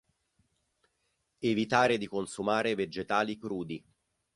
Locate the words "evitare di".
1.37-2.07